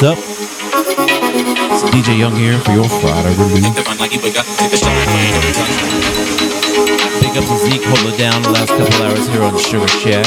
What's 0.00 0.16
up? 0.16 0.24
It's 1.76 1.84
DJ 1.92 2.16
Jung 2.20 2.32
here 2.34 2.56
for 2.60 2.72
your 2.72 2.88
Friday 2.88 3.36
release. 3.36 3.68
Big 3.68 3.84
up 7.36 7.44
to 7.44 7.56
Zeke, 7.58 7.84
it 7.84 8.16
down 8.16 8.40
the 8.40 8.48
last 8.48 8.70
couple 8.70 9.02
hours 9.04 9.28
here 9.28 9.42
on 9.42 9.58
Sugar 9.58 9.86
Shack. 9.88 10.24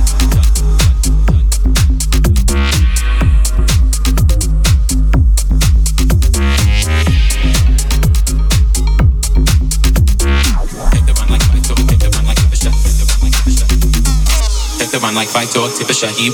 Talk, 15.54 15.72
tip 15.76 15.90
a 15.90 15.94
shahid, 15.94 16.34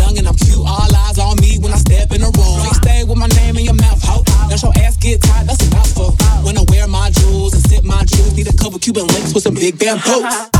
young 0.00 0.16
and 0.18 0.26
I'm 0.26 0.36
cute. 0.36 0.64
All 0.64 0.88
eyes 1.04 1.18
on 1.18 1.36
me 1.40 1.58
when 1.60 1.72
I 1.72 1.76
step 1.76 2.12
in 2.12 2.20
the 2.24 2.30
room. 2.32 2.58
Ain't 2.64 2.80
stay 2.80 3.04
with 3.04 3.18
my 3.18 3.28
name 3.38 3.56
in 3.56 3.64
your 3.64 3.76
mouth, 3.76 4.00
ho. 4.02 4.24
That's 4.48 4.62
your 4.62 4.72
ass 4.80 4.96
get 4.96 5.20
tight, 5.20 5.44
that's 5.46 5.60
a 5.66 5.70
mouthful. 5.70 6.16
When 6.44 6.56
I 6.56 6.64
wear 6.68 6.86
my 6.88 7.10
jewels 7.10 7.54
and 7.54 7.62
sip 7.68 7.84
my 7.84 8.02
juice, 8.04 8.32
need 8.36 8.48
a 8.48 8.56
couple 8.56 8.78
Cuban 8.78 9.06
links 9.06 9.34
with 9.34 9.44
some 9.44 9.54
big 9.54 9.78
bamboo. 9.78 10.24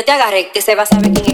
yo 0.00 0.04
te 0.06 0.12
agarre, 0.12 0.48
que 0.48 0.62
se 0.62 0.74
va 0.74 0.84
a 0.84 0.86
saber 0.86 1.12
quién 1.12 1.29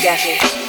gases. 0.00 0.61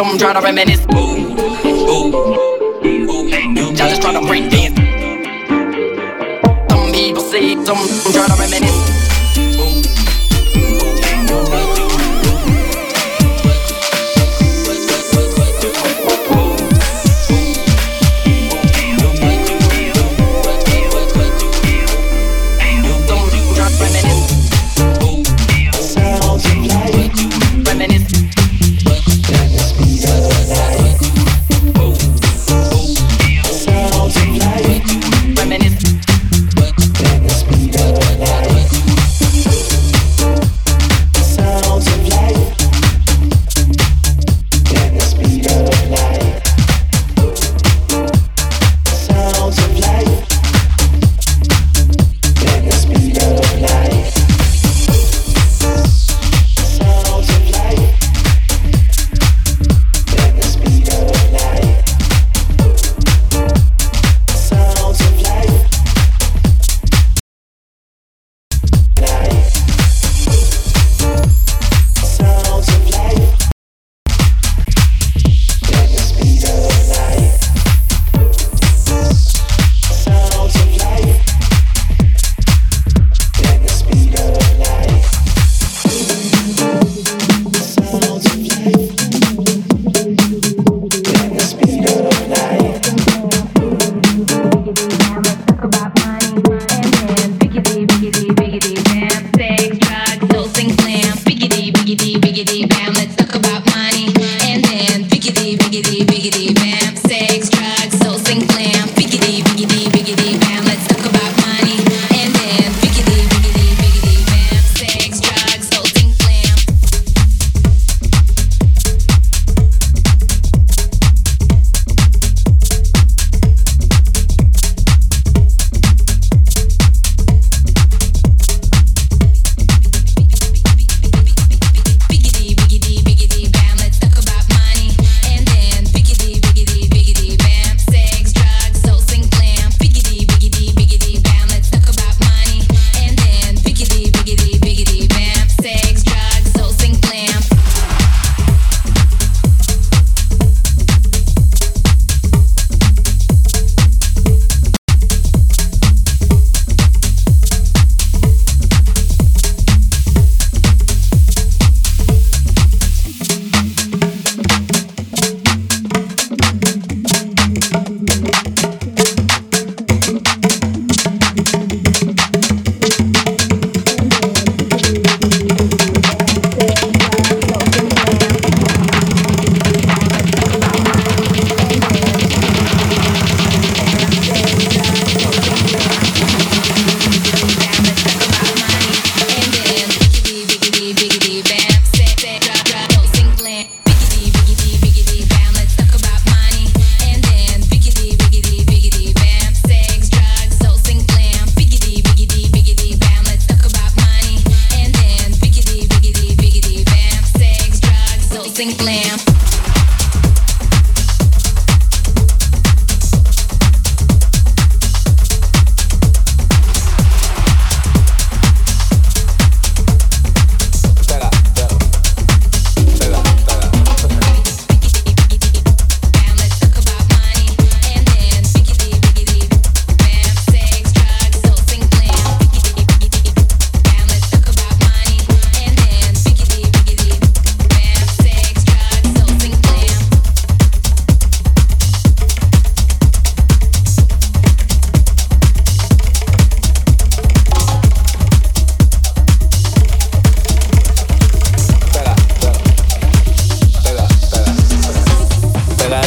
Es 0.00 0.06
quién. 0.06 0.06
Some 0.06 0.18
try 0.18 0.32
to 0.32 0.40
reminisce. 0.40 0.86
Ooh, 0.94 0.98
ooh, 1.66 2.14
ooh. 2.14 2.50
Y'all 3.76 3.88
just 3.88 4.00
try 4.00 4.12
to 4.12 4.20
break 4.26 4.50
dance. 4.50 4.76
Some 6.70 6.92
people 6.92 7.22
say, 7.22 7.54
some 7.64 7.76
try 8.12 8.26
to 8.26 8.34
reminisce. 8.38 9.09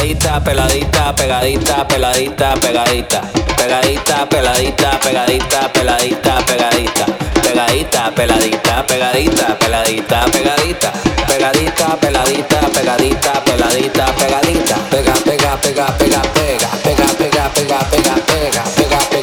peladita, 0.04 0.40
peladita, 0.44 1.14
pegadita, 1.16 1.84
peladita, 1.88 2.54
pegadita, 2.60 3.20
pegadita, 3.56 4.26
peladita, 4.28 4.98
pegadita, 5.00 5.68
peladita, 5.72 6.40
pegadita, 6.44 7.14
pegadita, 7.40 8.10
peladita, 8.14 8.82
pegadita, 8.84 9.56
peladita, 9.56 10.24
pegadita, 10.30 10.92
pegadita, 11.26 11.96
peladita, 11.96 12.58
pegadita, 12.74 13.32
peladita, 13.44 14.04
pegadita, 14.12 14.76
pega, 14.90 15.14
pega, 15.24 15.56
pega, 15.56 15.86
pega, 15.96 16.20
pega, 16.28 16.60
pega, 16.84 17.08
pega, 17.16 17.48
pega, 17.54 17.78
pega, 17.88 18.14
pega, 18.28 18.64
pega. 18.68 19.13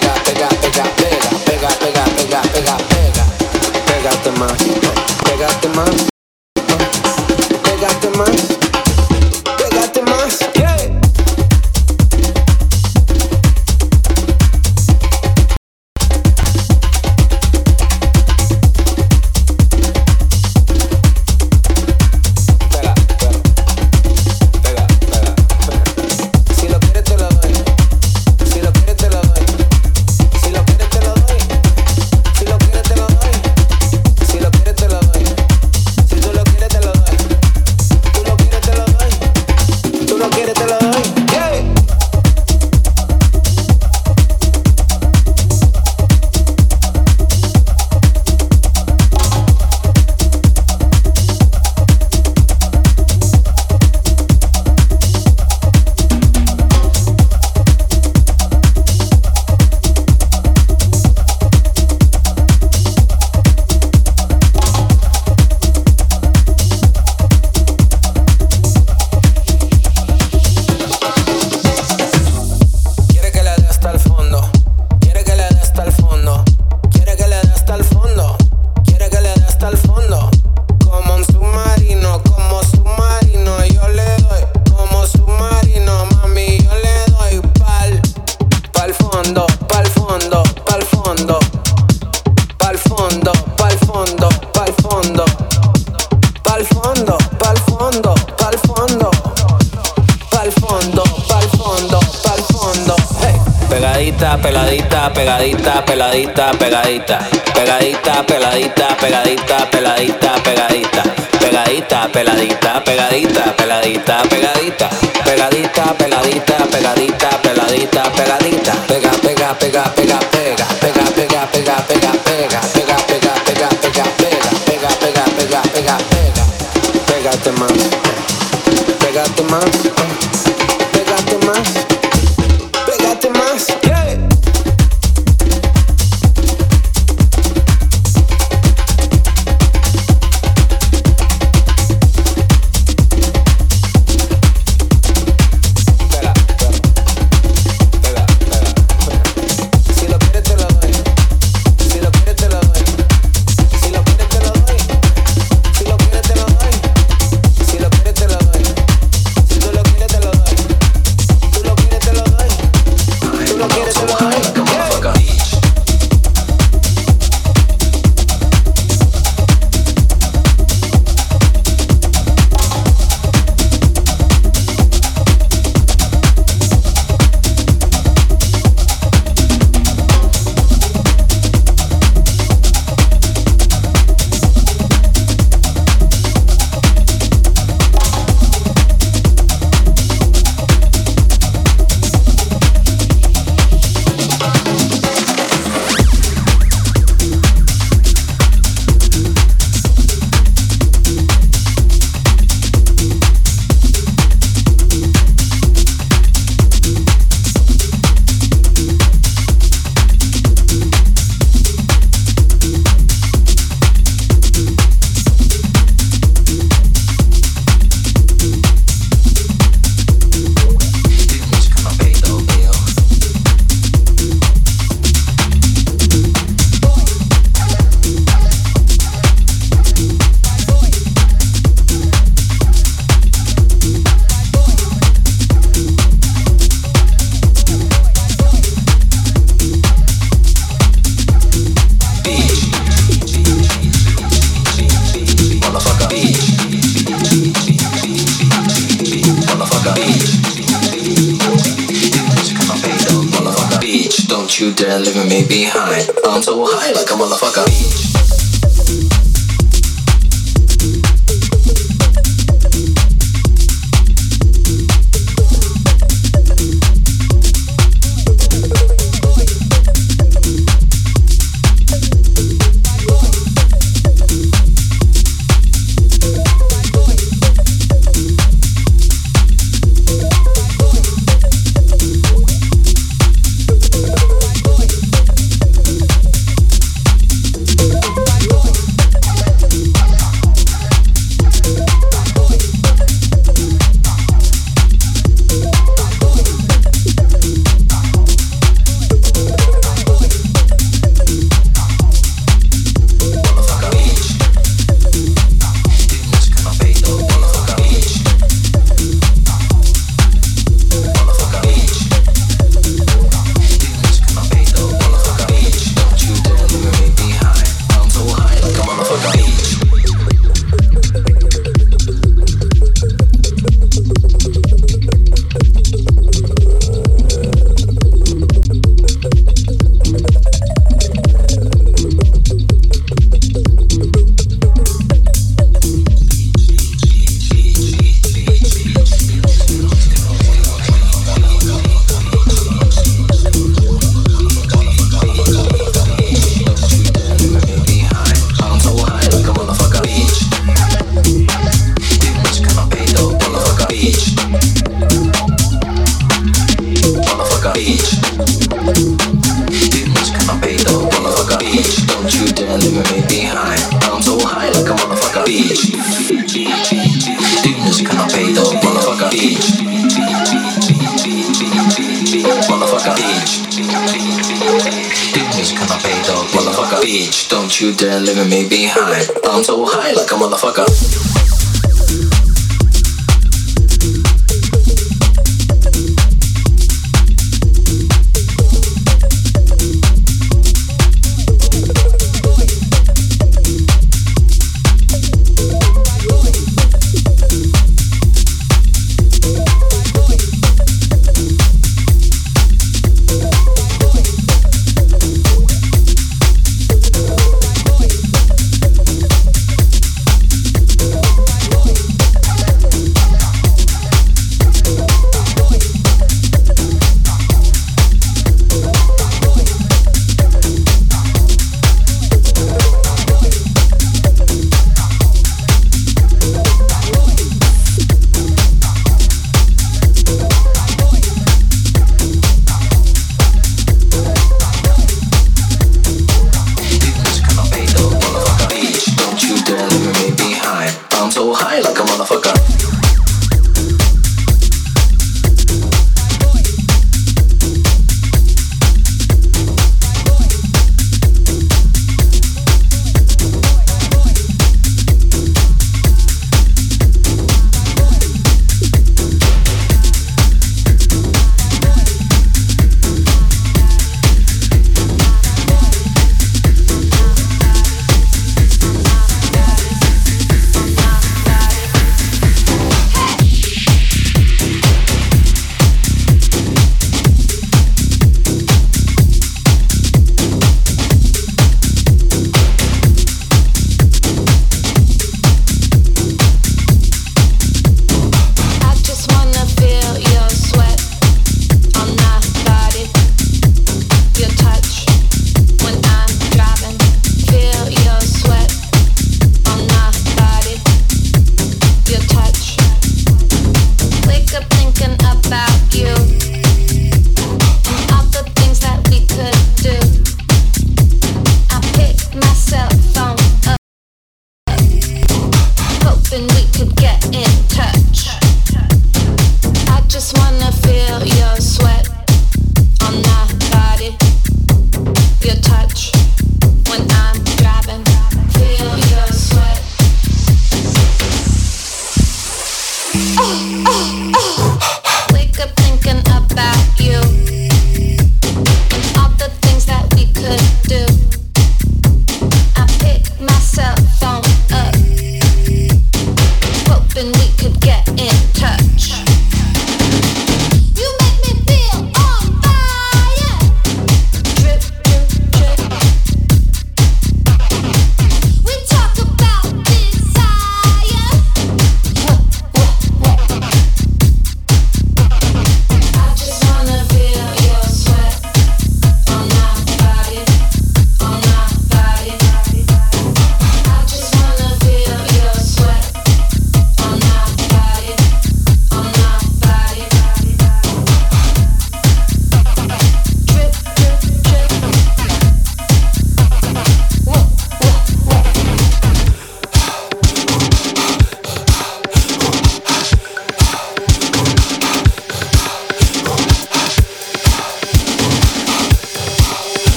Más, 129.52 129.91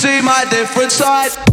see 0.00 0.22
my 0.22 0.46
different 0.48 0.90
side. 0.90 1.49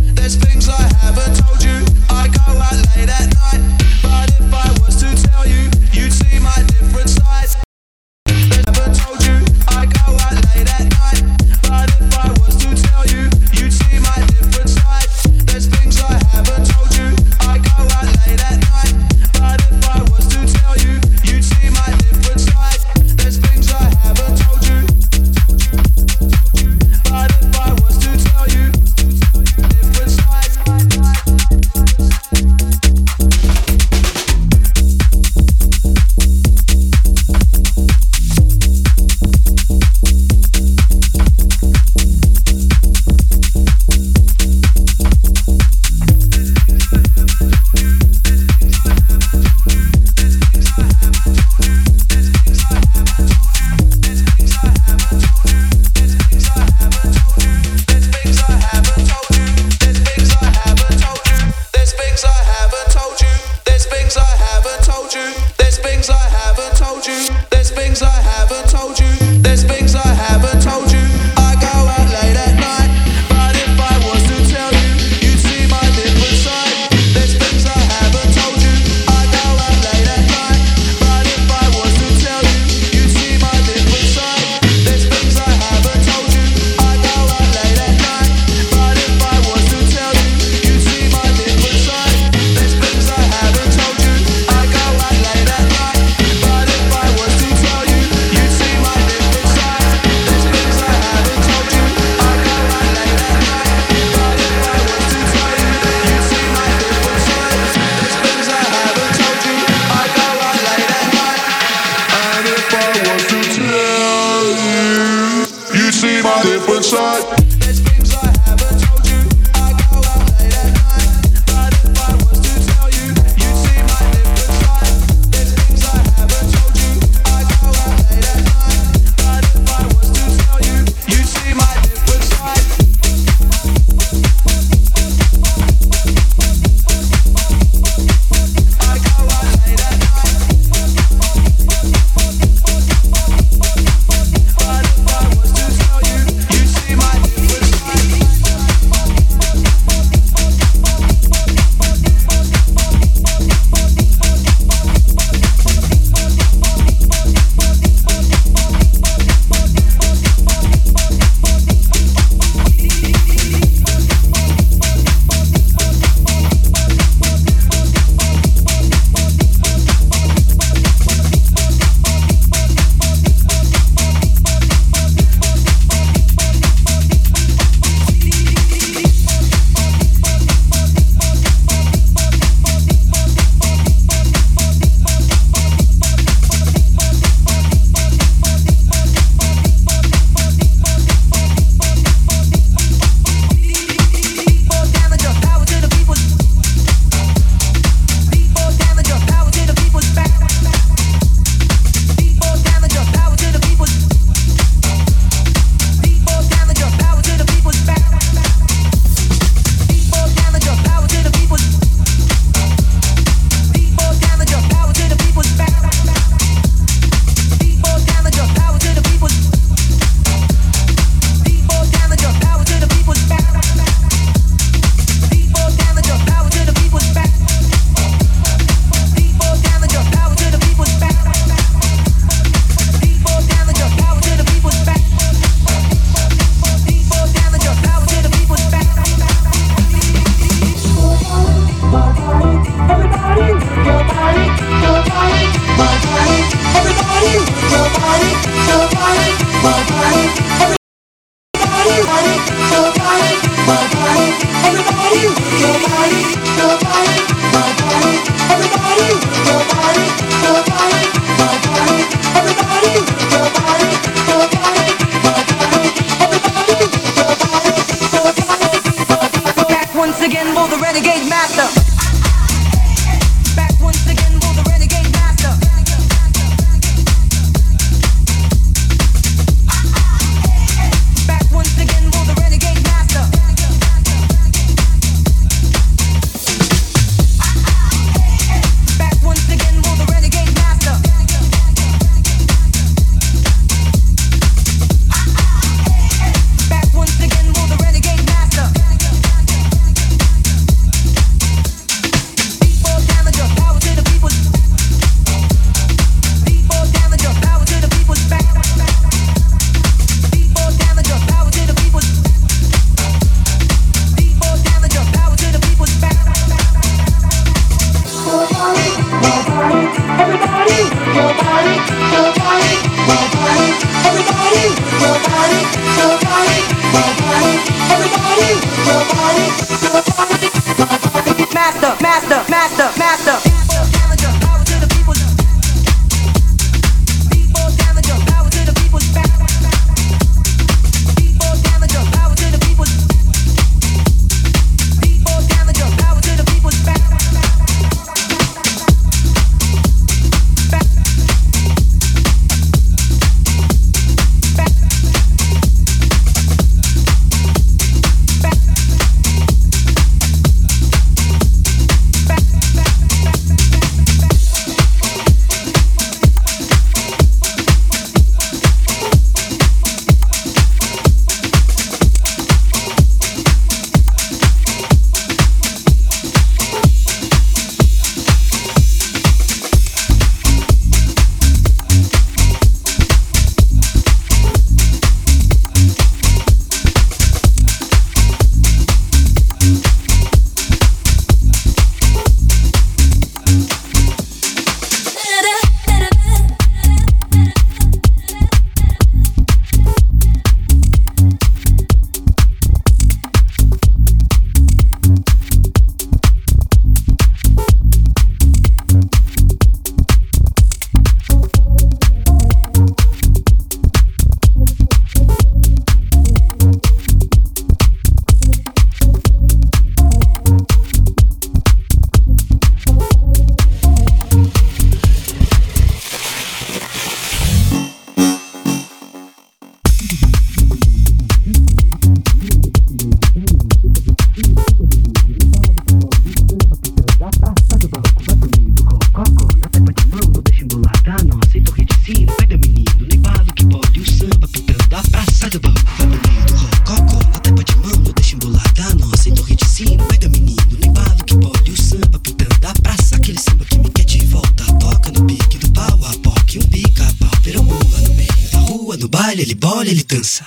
Ele 459.08 459.10
baile, 459.10 459.42
ele 459.42 459.56
bola, 459.56 459.88
ele 459.88 460.04
dança. 460.04 460.46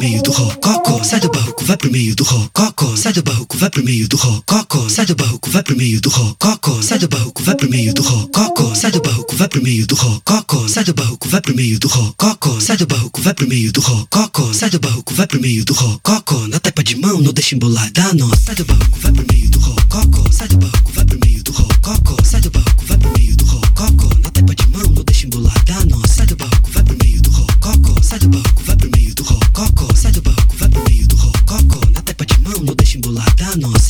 meio 0.00 0.22
do 0.22 0.32
rococó. 0.32 1.04
Sai 1.04 1.20
do 1.20 1.30
barroco, 1.30 1.64
vai 1.64 1.76
pro 1.76 1.92
meio 1.92 2.16
do 2.16 2.24
rococó. 2.24 2.96
Sai 2.96 3.12
do 3.12 3.22
barroco, 3.22 3.56
vai 3.58 3.70
pro 3.70 3.84
meio 3.84 4.08
do 4.08 4.16
rococó. 4.16 4.88
Sai 4.88 5.04
do 5.04 5.14
barroco, 5.14 5.50
vai 5.50 5.62
pro 5.62 5.76
meio 5.76 6.00
do 6.00 6.08
rococó. 6.08 6.82
Sai 6.82 6.98
do 6.98 7.08
barroco, 7.08 7.42
vai 7.42 7.54
pro 7.54 7.68
meio 7.70 7.92
do 7.92 8.02
rococó. 8.02 8.74
Sai 8.74 8.90
do 8.90 9.00
barroco, 9.00 9.36
vai 9.36 9.48
pro 9.48 9.62
meio 9.62 9.86
do 9.86 9.94
rococó. 9.94 10.68
Sai 10.68 10.84
do 10.84 10.94
barroco, 10.94 11.28
vai 11.28 11.40
pro 11.40 11.54
meio 11.54 11.78
do 11.78 11.88
rococó. 11.88 12.60
Sai 12.60 12.76
do 12.78 12.86
barroco, 12.86 13.20
vai 13.20 13.34
pro 13.34 13.48
meio 13.48 13.72
do 13.72 13.80
rococó. 13.80 14.52
Sai 14.54 14.70
do 14.70 14.80
barroco, 14.80 15.14
vai 15.14 15.26
pro 15.26 15.40
meio 15.40 15.64
do 15.64 15.74
rococó. 15.74 16.46
Na 16.48 16.58
tapa 16.58 16.82
de 16.82 16.96
mão, 16.96 17.20
não 17.20 17.32
deixa 17.32 17.54
embolar 17.54 17.90
da 17.92 18.14
nó. 18.14 18.34
Sai 18.34 18.54
do 18.54 18.64
barroco, 18.64 18.98
vai 19.00 19.12
pro 19.12 19.26
meio 19.30 19.50
do 19.50 19.58
rococó. 19.58 20.32
Sai 20.32 20.48
do 20.48 20.56
barroco, 20.56 20.92
vai 20.92 21.04
pro 21.04 21.18
meio 21.24 21.44
do 21.44 21.52
rococó. 21.52 22.16
Sai 22.24 22.40
do 22.40 22.50
barroco, 22.50 22.84
vai 22.86 22.96
pro 22.96 23.12
meio 23.18 23.36
do 23.36 23.44
rococó. 23.44 24.09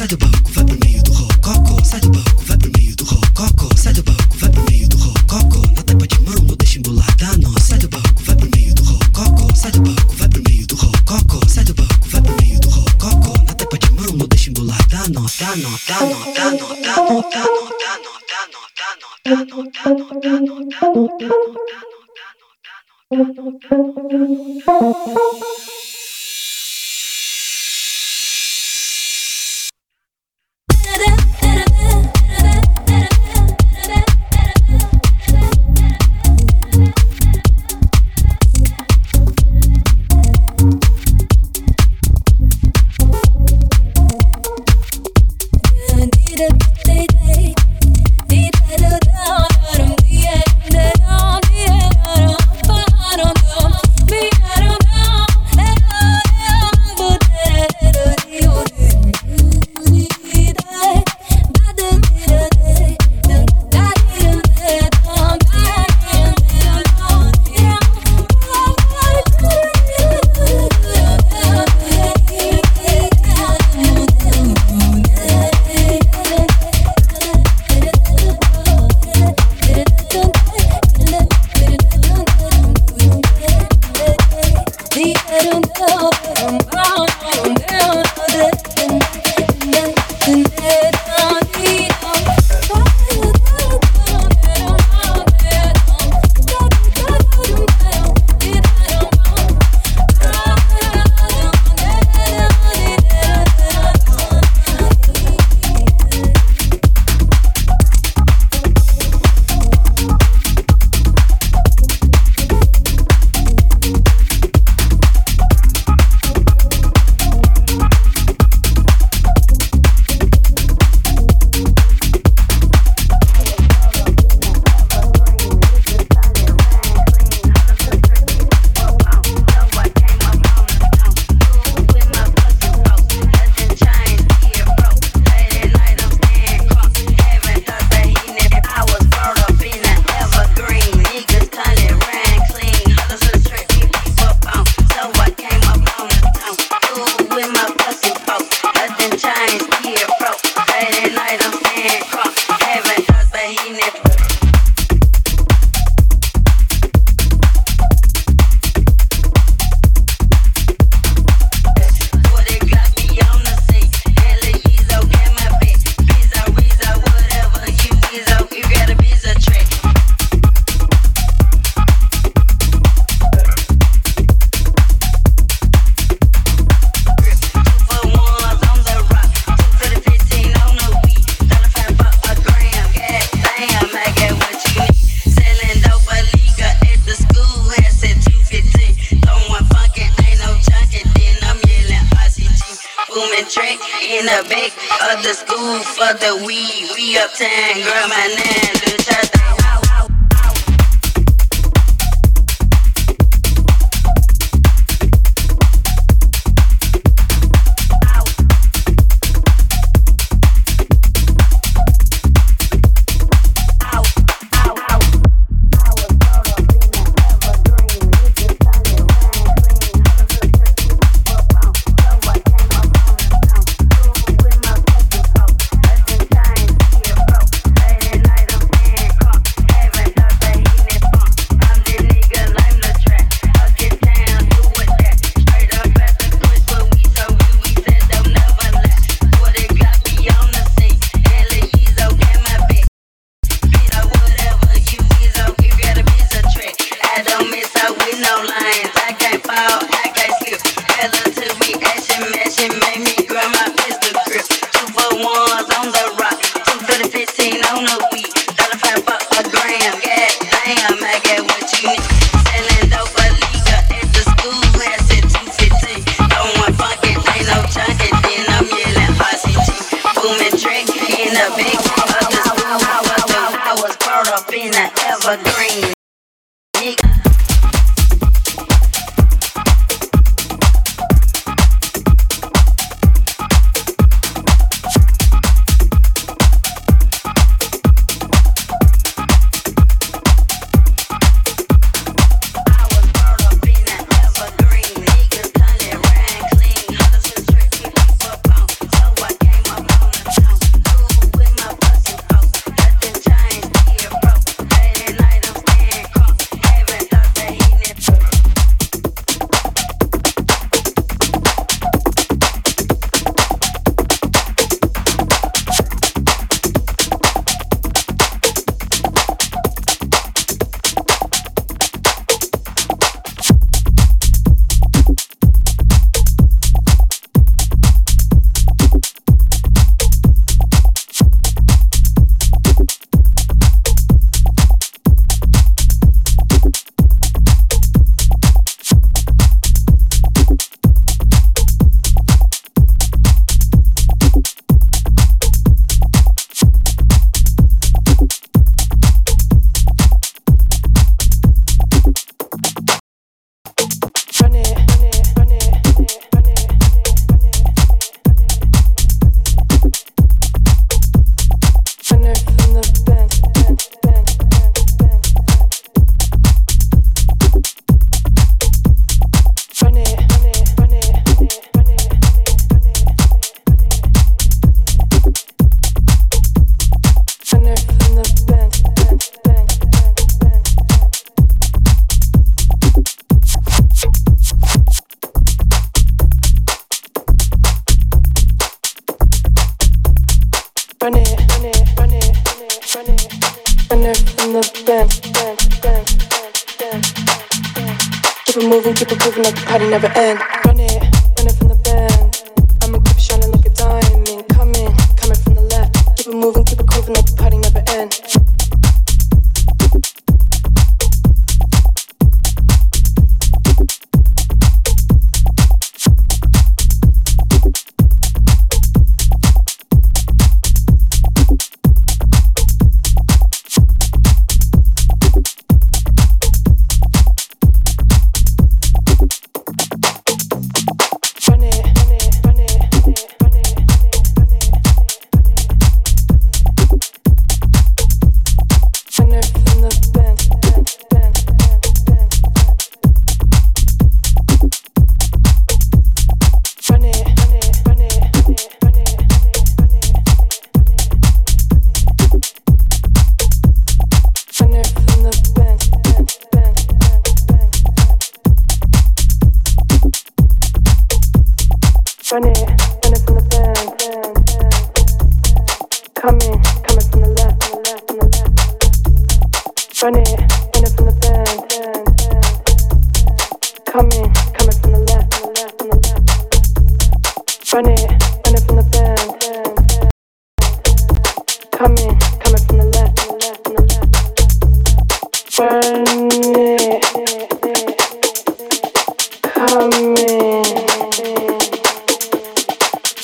sai 0.01 0.09
do 0.09 0.17
banco, 0.17 0.51
vai 0.53 0.65
pro 0.65 0.79
meio 0.83 1.03
do 1.03 1.13
rococo. 1.13 1.85
Sai 1.85 2.01
do 2.01 2.09
banco, 2.09 2.43
vai 2.47 2.57
pro 2.57 2.71
meio 2.75 2.97
do 2.97 3.05
rococo. 3.05 3.69
Sai 3.77 3.93
do 3.93 4.03
banco, 4.03 4.37
vai 4.39 4.49
pro 4.49 4.65
meio 4.71 4.89
do 4.89 4.97
rococo. 4.97 5.59
Na 5.77 5.83
tapa 5.83 6.07
de 6.07 6.19
mão, 6.21 6.43
não 6.49 6.57
deixa 6.57 6.79
embolar 6.79 7.17
da. 7.19 7.61
Sai 7.61 7.79
do 7.79 7.89
banco, 7.91 8.23
vai 8.25 8.35
pro 8.35 8.49
meio 8.57 8.75
do 8.75 8.83
rococo. 8.83 9.55
Sai 9.55 9.71
do 9.73 9.83
banco, 9.83 10.15
vai 10.17 10.29
pro 10.31 10.43
meio 10.49 10.67
do 10.67 10.77
rococo. 10.77 11.51
Sai 11.51 11.65
do 11.65 11.75
banco, 11.75 12.09
vai 12.09 12.23
pro 12.23 12.37
meio 12.41 12.61
do 12.61 12.71
rococo. 12.71 13.45
Na 13.45 13.55
tapa 13.55 13.79
de 13.79 13.93
mão, 13.93 14.17
não 14.17 14.27
deixa 14.27 14.49
embolar 14.49 14.89
da 14.89 15.01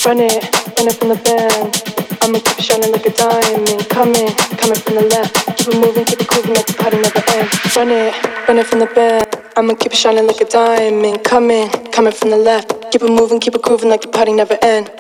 Run 0.07 0.21
it, 0.21 0.39
run 0.79 0.87
it 0.87 0.95
from 0.95 1.09
the 1.09 1.17
band. 1.17 1.83
I'ma 2.23 2.39
keep 2.39 2.61
shining 2.61 2.93
like 2.93 3.07
a 3.07 3.11
diamond. 3.11 3.89
Coming, 3.89 4.31
coming 4.55 4.79
from 4.79 4.95
the 4.95 5.03
left. 5.11 5.35
Keep 5.59 5.75
it 5.75 5.81
moving, 5.81 6.05
keep 6.05 6.21
it 6.21 6.29
grooving 6.29 6.55
like 6.55 6.67
the 6.67 6.75
party 6.75 6.99
never 6.99 7.23
ends. 7.35 7.77
Run 7.77 7.91
it, 7.91 8.47
run 8.47 8.59
it 8.59 8.67
from 8.69 8.79
the 8.79 8.87
band. 8.87 9.27
I'ma 9.57 9.75
keep 9.75 9.93
shining 9.93 10.29
like 10.29 10.41
a 10.41 10.45
diamond. 10.45 11.25
Coming, 11.25 11.69
coming 11.91 12.13
from 12.13 12.31
the 12.31 12.37
left. 12.37 12.93
Keep 12.93 13.03
it 13.03 13.11
moving, 13.11 13.41
keep 13.41 13.57
it 13.57 13.63
grooving 13.63 13.91
like 13.91 14.03
the 14.03 14.09
party 14.09 14.33
never 14.33 14.57
ends. 14.63 14.91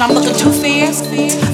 I'm 0.00 0.14
looking 0.14 0.34
too 0.34 0.50
fierce. 0.50 1.02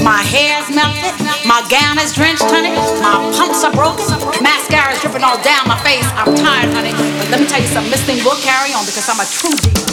My 0.03 0.22
hair's 0.22 0.70
melted, 0.70 1.18
my 1.44 1.66
gown 1.68 1.99
is 1.99 2.14
drenched, 2.14 2.47
honey. 2.47 2.70
My 3.03 3.18
pumps 3.34 3.64
are 3.64 3.72
broken, 3.72 4.07
mascara's 4.40 5.01
dripping 5.01 5.24
all 5.24 5.42
down 5.42 5.66
my 5.66 5.78
face. 5.82 6.07
I'm 6.14 6.34
tired, 6.36 6.72
honey. 6.72 6.92
But 7.18 7.30
let 7.30 7.40
me 7.40 7.47
tell 7.47 7.61
you 7.61 7.66
something, 7.66 7.90
this 7.90 8.05
thing 8.07 8.22
will 8.24 8.40
carry 8.42 8.72
on 8.72 8.86
because 8.86 9.09
I'm 9.09 9.18
a 9.18 9.26
true 9.26 9.51
diva. 9.51 9.86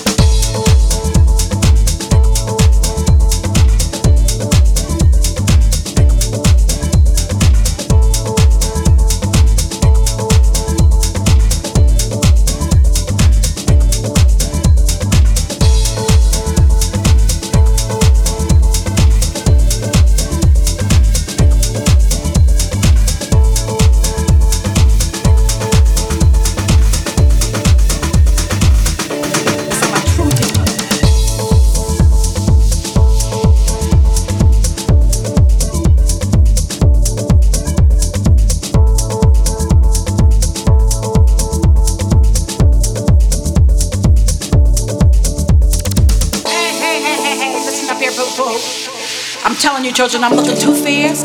I'm 50.23 50.35
looking 50.35 50.57
too 50.57 50.73
fierce. 50.73 51.21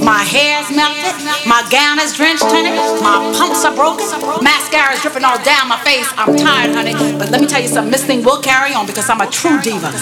My 0.00 0.24
hair's 0.24 0.70
melted, 0.74 1.12
my 1.46 1.60
gown 1.70 1.98
is 2.00 2.16
drenched, 2.16 2.44
honey. 2.44 2.70
My 3.04 3.20
pumps 3.36 3.62
are 3.64 3.74
broken, 3.74 4.08
mascara's 4.42 5.02
dripping 5.02 5.24
all 5.24 5.36
down 5.44 5.68
my 5.68 5.78
face. 5.84 6.08
I'm 6.16 6.34
tired, 6.34 6.74
honey. 6.74 6.94
But 7.18 7.30
let 7.30 7.42
me 7.42 7.46
tell 7.46 7.60
you 7.60 7.68
something, 7.68 7.92
this 7.92 8.04
thing 8.04 8.24
will 8.24 8.40
carry 8.40 8.72
on 8.72 8.86
because 8.86 9.10
I'm 9.10 9.20
a 9.20 9.28
true 9.28 9.60
diva. 9.60 9.92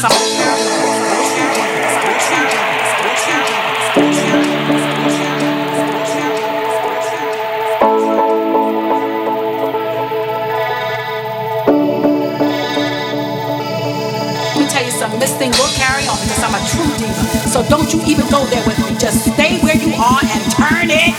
So 17.57 17.67
don't 17.71 17.91
you 17.91 18.03
even 18.05 18.29
go 18.29 18.45
there 18.45 18.63
with 18.67 18.79
me. 18.81 18.99
Just 18.99 19.33
stay 19.33 19.59
where 19.61 19.77
you 19.77 19.95
are 19.95 20.21
and 20.23 20.53
turn 20.53 20.91
it 20.91 21.15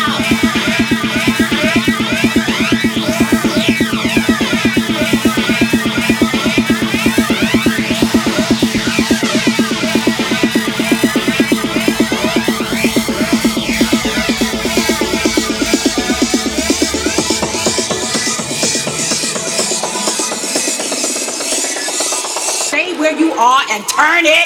out. 0.00 0.24
Stay 22.40 22.96
where 22.98 23.14
you 23.14 23.34
are 23.34 23.60
and 23.68 23.86
turn 23.86 24.24
it 24.24 24.43